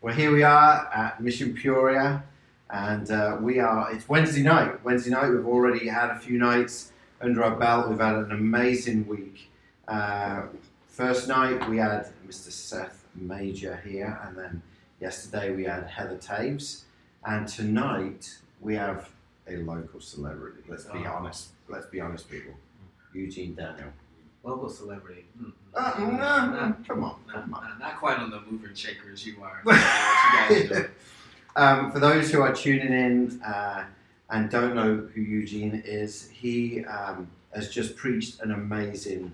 [0.00, 2.22] Well, here we are at Mission Peoria,
[2.70, 3.92] and uh, we are.
[3.92, 4.82] It's Wednesday night.
[4.84, 5.28] Wednesday night.
[5.30, 7.88] We've already had a few nights under our belt.
[7.88, 9.50] We've had an amazing week.
[9.88, 10.42] Uh,
[10.86, 12.50] first night we had Mr.
[12.52, 14.62] Seth Major here, and then
[15.00, 16.82] yesterday we had Heather Taves,
[17.24, 19.10] and tonight we have
[19.48, 20.60] a local celebrity.
[20.68, 21.12] Let's be Oh.
[21.12, 21.48] honest.
[21.68, 22.54] Let's be honest, people.
[23.14, 23.88] Eugene Daniel.
[24.44, 25.26] Local celebrity.
[25.40, 27.62] Mm, Uh, no, no, come on, not, come on.
[27.62, 29.62] not- not quite on the mover and shaker as you are.
[30.50, 30.88] you
[31.56, 33.84] um, for those who are tuning in uh,
[34.30, 39.30] and don't know who Eugene is, he um, has just preached an amazing,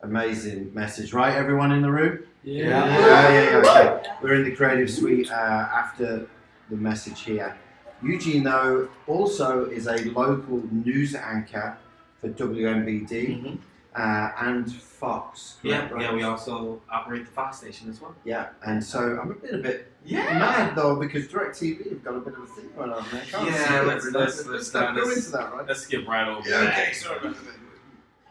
[0.00, 1.12] amazing message.
[1.12, 2.20] Right, everyone in the room?
[2.42, 2.64] Yeah.
[2.86, 4.10] Yeah, yeah, yeah, okay.
[4.22, 6.26] We're in the creative suite uh, after
[6.70, 7.56] the message here.
[8.02, 11.76] Eugene, though, also is a local news anchor
[12.20, 13.08] for WMBD
[13.42, 13.58] Mhm.
[13.96, 15.56] Uh, and Fox.
[15.62, 16.02] Yeah, right?
[16.02, 18.14] yeah, we also operate the Fox station as well.
[18.24, 20.38] Yeah, and so I'm a bit a bit Yeah.
[20.38, 23.22] mad though because DirecTV have got a bit of a thing going on there.
[23.30, 25.66] Can't Yeah, see it, let's- let's- let's not not- go let's- into that, right?
[25.68, 26.78] Let's skip right over Yeah, that.
[26.78, 27.34] okay, sorry.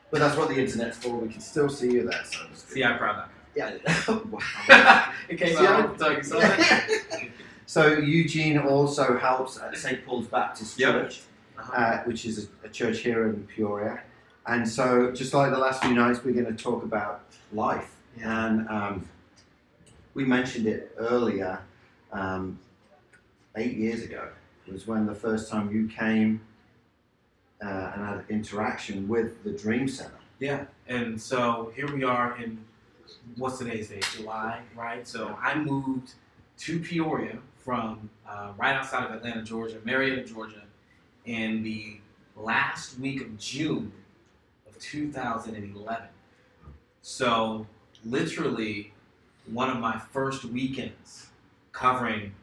[0.09, 1.15] But that's what the internet's for.
[1.17, 2.23] We can still see you there.
[2.25, 2.39] So.
[2.53, 3.77] See, I proud yeah.
[3.85, 5.13] that.
[5.29, 5.97] it came See, out.
[5.97, 6.89] Doug, you saw that?
[7.65, 10.91] so Eugene also helps at St Paul's Baptist Yep.
[10.93, 11.21] Church,
[11.57, 11.73] Uh-huh.
[11.73, 14.01] uh, which is a, a church here in Peoria.
[14.47, 17.21] And so, just like the last few nights, we're going to talk about
[17.53, 17.95] life.
[18.21, 19.07] And um,
[20.13, 21.61] we mentioned it earlier.
[22.11, 22.59] Um,
[23.55, 24.29] eight years ago
[24.71, 26.41] was when the first time you came
[27.63, 30.13] uh, and had interaction with the Dream Center.
[30.39, 32.57] Yeah, and so here we are in
[33.37, 34.07] what's today's date?
[34.15, 35.07] July, right?
[35.07, 36.13] So I moved
[36.59, 40.63] to Peoria from uh, right outside of Atlanta, Georgia, Marietta, Georgia,
[41.25, 41.99] in the
[42.35, 43.91] last week of June
[44.81, 46.07] 2011.
[47.01, 47.65] So
[48.03, 48.93] literally
[49.51, 51.27] one of my first weekends
[51.71, 52.33] covering,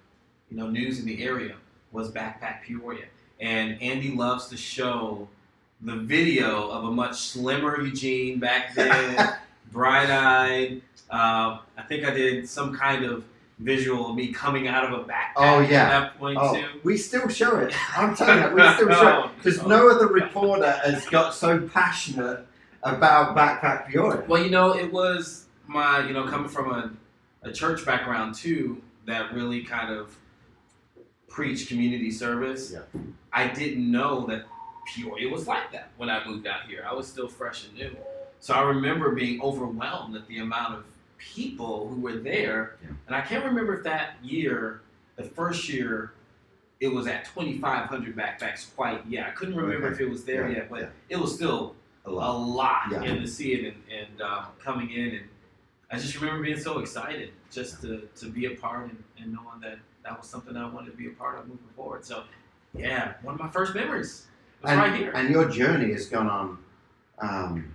[0.50, 1.56] you know, news in the area
[1.92, 3.04] was Backpack Peoria.
[3.40, 5.28] And Andy loves to show
[5.80, 9.36] the video of a much slimmer Eugene back then,
[9.72, 10.82] bright-eyed.
[11.10, 13.24] Uh, I think I did some kind of
[13.58, 15.82] visual of me coming out of a backpack Oh, yeah.
[15.84, 16.64] at that point Oh, too.
[16.84, 17.74] we still show it.
[17.98, 22.46] I'm telling you, we still show it because no other reporter has got so passionate
[22.84, 24.24] about Backpack Peoria.
[24.28, 26.90] Well, you know, it was my, you know, coming from a,
[27.42, 30.16] a church background too, that really kind of
[31.28, 32.72] preached community service.
[32.72, 33.00] Yeah.
[33.32, 34.44] I didn't know that
[34.86, 36.86] Peoria was like that when I moved out here.
[36.88, 37.96] I was still fresh and new.
[38.40, 40.84] So I remember being overwhelmed at the amount of
[41.18, 42.76] people who were there.
[42.82, 42.88] Yeah.
[43.06, 44.80] And I can't remember if that year,
[45.16, 46.12] the first year,
[46.80, 49.26] it was at 2,500 backpacks quite yet.
[49.26, 49.94] I couldn't remember Okay.
[49.96, 50.88] if it was there Yeah, yet, but yeah.
[51.08, 51.74] it was still
[52.06, 52.46] A a lot.
[52.46, 53.02] lot Yeah.
[53.02, 55.28] and to see it and, and um, coming in and
[55.90, 59.60] I just remember being so excited just to, to be a part and, and knowing
[59.62, 62.04] that that was something I wanted to be a part of moving forward.
[62.04, 62.24] So
[62.74, 64.26] yeah, one of my first memories
[64.62, 65.12] was And, right here.
[65.14, 66.58] and your journey has gone on
[67.20, 67.74] um,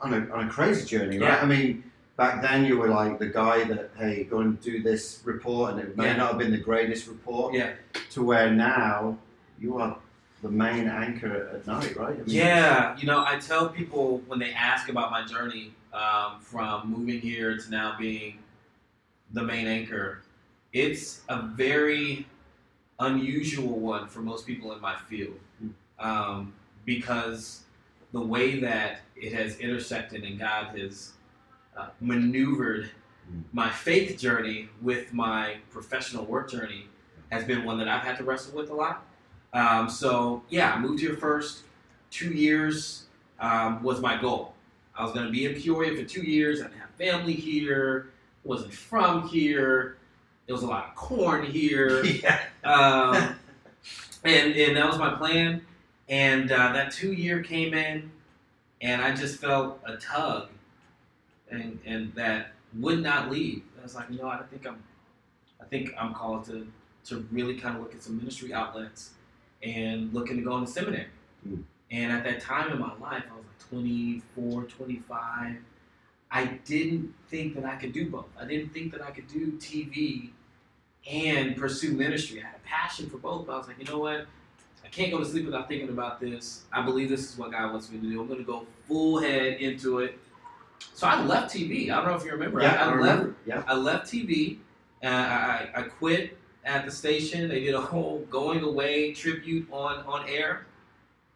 [0.00, 1.28] on, a, on a crazy journey, right?
[1.30, 1.42] Yeah.
[1.42, 1.82] I mean,
[2.16, 5.80] back then you were like the guy that, hey, go and do this report, and
[5.80, 6.16] it may Yeah.
[6.16, 7.72] not have been the greatest report, Yeah.
[8.10, 9.18] to where now
[9.58, 9.98] you are
[10.42, 12.10] the main anchor at night, right?
[12.14, 16.40] I mean, Yeah, you know, I tell people when they ask about my journey um,
[16.40, 18.38] from moving here to now being
[19.32, 20.22] the main anchor,
[20.72, 22.26] it's a very
[23.00, 25.38] unusual one for most people in my field
[25.98, 26.52] um,
[26.84, 27.62] because
[28.12, 31.12] the way that it has intersected and God has
[31.76, 32.90] uh, maneuvered
[33.32, 33.42] Mm.
[33.52, 36.86] my faith journey with my professional work journey
[37.30, 39.02] has been one that I've had to wrestle with a lot.
[39.52, 41.62] Um, so yeah, I moved here first.
[42.10, 43.04] Two years
[43.40, 44.54] um, was my goal.
[44.96, 46.60] I was going to be in Peoria for two years.
[46.60, 48.10] I didn't have family here.
[48.44, 49.96] Wasn't from here.
[50.46, 52.40] There was a lot of corn here, yeah.
[52.62, 53.34] um,
[54.24, 55.62] and and that was my plan.
[56.10, 58.10] And uh, that two year came in,
[58.82, 60.50] and I just felt a tug,
[61.50, 63.62] and and that would not leave.
[63.78, 64.82] I was like, you know, I think I'm,
[65.60, 66.66] I think I'm called to
[67.06, 69.10] to really kind of look at some ministry outlets
[69.62, 71.08] and looking to go into seminary.
[71.46, 71.62] Mm.
[71.90, 75.56] And at that time in my life, I was like 24, 25.
[76.30, 78.26] I didn't think that I could do both.
[78.40, 80.30] I didn't think that I could do TV
[81.08, 82.42] and pursue ministry.
[82.42, 84.26] I had a passion for both, but I was like, you know what?
[84.84, 86.64] I can't go to sleep without thinking about this.
[86.72, 88.20] I believe this is what God wants me to do.
[88.20, 90.18] I'm going to go full head into it.
[90.92, 91.90] So I left TV.
[91.90, 92.60] I don't know if you remember.
[92.60, 93.30] Yeah, I, I I left.
[93.46, 93.62] Yeah.
[93.66, 94.58] I left TV.
[95.02, 97.48] I, I quit at the station.
[97.48, 100.66] They did a whole going away tribute on on air,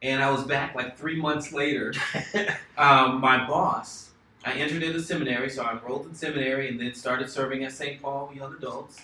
[0.03, 1.93] and I was back like three months later.
[2.79, 4.11] um, my boss,
[4.45, 8.01] I entered into seminary, so I enrolled in seminary and then started serving at St.
[8.01, 9.03] Paul Young Adults.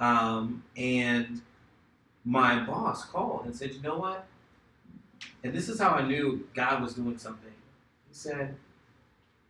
[0.00, 1.40] Um, and
[2.24, 4.26] my boss called and said, "You know what?"
[5.42, 7.52] And this is how I knew God was doing something.
[8.08, 8.56] He said,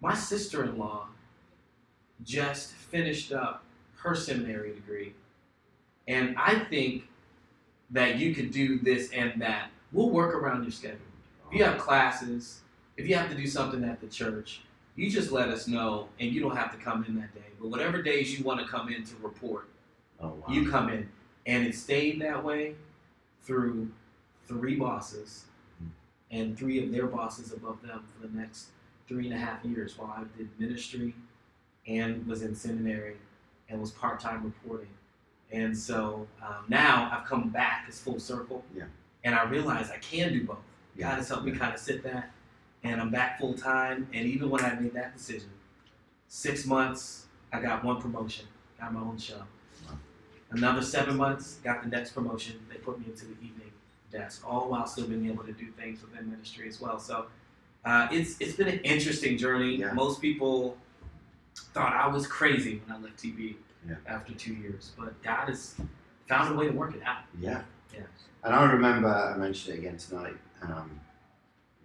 [0.05, 1.09] "My sister-in-law
[2.23, 3.65] just finished up
[3.97, 5.15] her seminary degree,
[6.07, 7.09] and I think
[7.91, 9.71] that you could do this and that.
[9.93, 10.99] We'll work around your schedule.
[11.51, 12.61] If you have classes,
[12.99, 14.61] if you have to do something at the church,
[14.95, 17.49] you just let us know, and you don't have to come in that day.
[17.59, 19.71] But whatever days you want to come in to report,
[20.21, 20.45] Oh, wow.
[20.51, 21.09] you come in.
[21.47, 22.75] And it stayed that way
[23.43, 23.91] through
[24.47, 25.45] three bosses
[25.79, 25.89] hmm.
[26.31, 28.67] and three of their bosses above them for the next
[29.09, 31.15] three and a half years while I did ministry
[31.87, 33.17] and was in seminary
[33.69, 34.89] and was part time reporting.
[35.53, 38.65] And so um, now I've come back as full circle.
[38.75, 38.85] Yeah.
[39.25, 40.59] And I realize I can do both.
[40.97, 41.11] Yeah.
[41.11, 42.31] God has helped me kind of sit that.
[42.83, 44.09] And I'm back full time.
[44.13, 45.51] And even when I made that decision,
[46.29, 48.47] six months, I got one promotion,
[48.81, 49.43] got my own show.
[49.87, 49.99] Wow.
[50.51, 52.61] Another seven months, got the next promotion.
[52.71, 53.71] They put me into the evening
[54.11, 56.99] desk, all while still being able to do things within ministry as well.
[56.99, 57.27] So
[57.85, 59.77] uh, it's it's been an interesting journey.
[59.77, 59.93] Yeah.
[59.93, 60.77] Most people
[61.73, 63.57] thought I was crazy when I left TV
[63.89, 63.97] Yeah.
[64.07, 65.75] after two years, but God has
[66.29, 67.19] found a way to work it out.
[67.39, 67.63] Yeah.
[67.93, 68.01] Yeah.
[68.43, 71.01] And I remember, I mentioned it again tonight, um,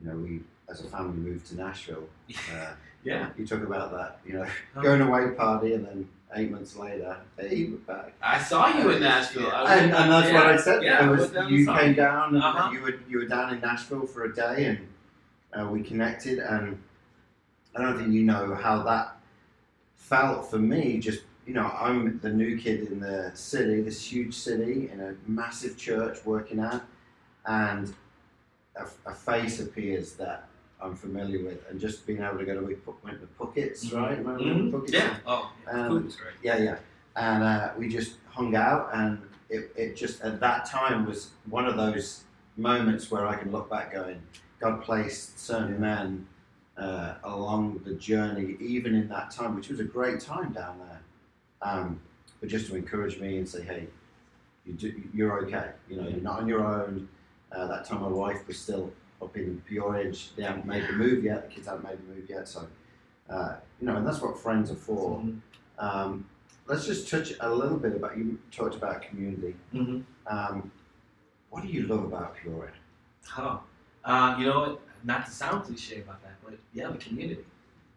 [0.01, 2.07] you know, we, as a family, moved to Nashville.
[2.53, 2.71] Uh,
[3.03, 4.81] Yeah, you talk about that, you know, Huh.
[4.87, 8.11] going away party and then eight months later, hey, we're back.
[8.21, 9.49] I saw you in Nashville.
[9.49, 10.83] I And, and that's down- what I said.
[10.83, 12.71] Yeah, I was, down you came down and Uh-huh.
[12.73, 14.79] you were you were down in Nashville for a day and
[15.57, 16.81] uh, we connected and
[17.75, 19.17] I don't think you know how that
[19.95, 20.99] felt for me.
[20.99, 25.15] Just you know, I'm the new kid in the city, this huge city in a
[25.27, 26.83] massive church working at,
[27.47, 27.93] and
[28.75, 30.47] a, a face appears that
[30.79, 34.17] I'm familiar with, and just being able to go to we went to Puckett's, right?
[34.17, 34.71] Remember Mhm.
[34.71, 34.93] Puckett's?
[34.93, 35.15] Yeah.
[35.25, 35.71] Oh, yeah.
[35.87, 36.17] Um, was.
[36.43, 36.77] Yeah, yeah.
[37.15, 39.19] And uh, we just hung out, and
[39.49, 42.23] it, it just at that time was one of those
[42.57, 44.21] moments where I can look back going,
[44.59, 46.27] God placed certain men
[46.77, 51.01] uh, along the journey, even in that time, which was a great time down there.
[51.61, 51.99] Um,
[52.39, 53.87] but just to encourage me and say, hey,
[54.65, 55.71] you do, you're okay.
[55.89, 57.07] You know, you're not on your own.
[57.51, 58.91] Uh, that time, my wife was still
[59.21, 61.49] up in Peoria, they haven't made the move yet.
[61.49, 62.65] The kids haven't made the move yet, so
[63.29, 65.19] uh, you know, and that's what friends are for.
[65.19, 65.39] Mhm.
[65.77, 66.25] Um,
[66.67, 69.55] let's just touch a little bit about you talked about community.
[69.73, 70.03] Mhm.
[70.27, 70.71] Um,
[71.49, 72.71] what do you love about Peoria?
[73.37, 73.61] Oh,
[74.05, 74.79] uh, you know?
[75.05, 77.45] Not to sound cliche about that, but yeah, the community.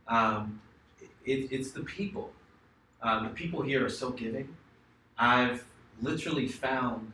[0.06, 0.60] Um,
[1.26, 2.30] it, it's the people.
[3.02, 4.54] Um, the people here are so giving.
[5.18, 5.64] I've
[6.00, 7.10] literally found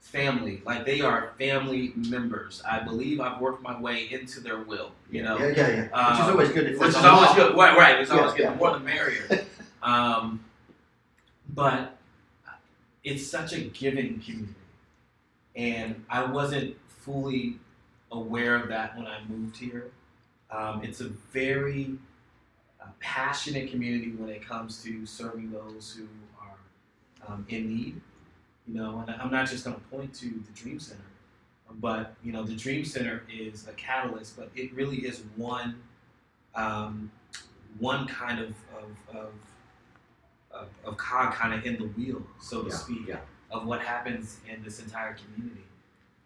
[0.00, 2.62] family, like they are family members.
[2.70, 4.92] I believe I've worked my way into their will.
[5.10, 6.10] You know, yeah, yeah, yeah.
[6.10, 6.78] Which is Um, always good.
[6.78, 7.56] Which is always good.
[7.56, 7.98] Right, right.
[8.00, 8.42] It's Yeah, always good.
[8.42, 8.50] yeah.
[8.50, 9.46] The more the merrier.
[9.82, 10.44] um,
[11.54, 11.96] but
[13.04, 14.54] it's such a giving community,
[15.56, 17.56] and I wasn't fully
[18.12, 19.90] aware of that when I moved here.
[20.50, 21.92] Um, it's a very
[22.80, 26.06] uh, passionate community when it comes to serving those who
[26.40, 28.00] are um, in need.
[28.66, 31.00] You know, and I'm not just going to point to the Dream Center,
[31.80, 35.76] but you know, the Dream Center is a catalyst, but it really is one
[36.54, 37.10] um,
[37.78, 39.32] one kind of of, of,
[40.50, 43.16] of, of cog kind of in the wheel, so to Yeah, speak, yeah.
[43.50, 45.62] of what happens in this entire community.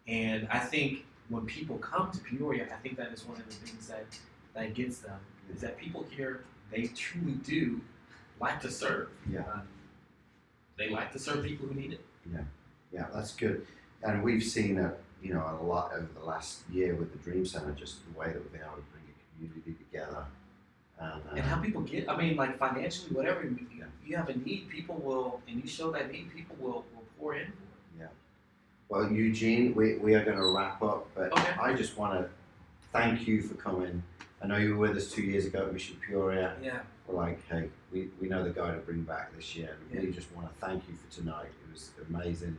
[0.07, 3.55] And I think when people come to Peoria, I think that is one of the
[3.55, 4.05] things that
[4.53, 5.19] that gets them
[5.53, 7.81] is that people here they truly do
[8.39, 9.09] like to serve.
[9.29, 9.41] Yeah.
[9.41, 9.61] Um,
[10.77, 12.05] they like to serve people who need it.
[12.31, 12.41] Yeah,
[12.91, 13.65] yeah, that's good.
[14.03, 17.45] And we've seen a you know a lot over the last year with the Dream
[17.45, 20.25] Center, just the way that we've been able to bring a community together.
[20.99, 23.67] And, uh, and how people get i mean like financially whatever you,
[24.05, 27.35] you have a need people will and you show that need people will, will pour
[27.35, 27.51] in
[28.89, 31.53] Well, Eugene, we, we are going to wrap up, but Okay.
[31.61, 32.29] I just want to
[32.93, 34.03] thank you for coming.
[34.41, 36.55] I know you were with us two years ago at Mission Peoria.
[36.61, 39.75] yeah We're like, hey, we, we know the guy to bring back this year.
[39.91, 40.13] And we Yeah.
[40.13, 41.47] just want to thank you for tonight.
[41.67, 42.57] It was amazing.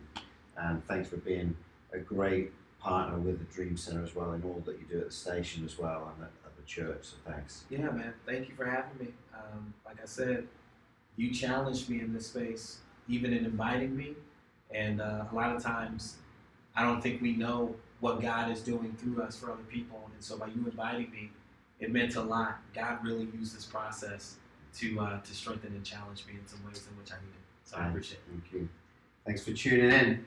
[0.56, 1.56] And thanks for being
[1.92, 5.06] a great partner with the Dream Center as well in all that you do at
[5.06, 6.98] the station as well and at, at the church.
[7.02, 7.64] So thanks.
[7.70, 10.46] yeah man thank you for having me um, like i said
[11.16, 12.78] you challenged me in this space
[13.08, 14.14] even in inviting me
[14.74, 16.16] and uh, a lot of times
[16.74, 19.98] i don't think we know what god is doing through us for other people.
[20.14, 21.30] And so by you inviting me
[21.80, 22.58] it meant a lot.
[22.74, 24.36] God really used this process
[24.78, 27.40] to uh, to strengthen and challenge me in some ways in which i needed.
[27.64, 28.22] So i appreciate it.
[28.30, 28.68] Thank you.
[29.24, 30.24] Thanks for tuning in.